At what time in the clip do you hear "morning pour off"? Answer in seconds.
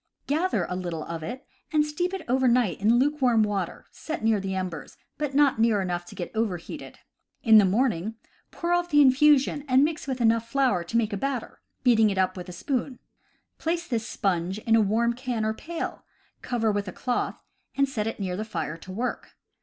7.65-8.89